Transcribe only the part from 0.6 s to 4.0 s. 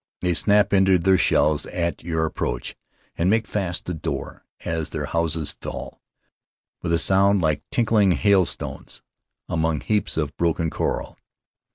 into their shells at your approach and make fast the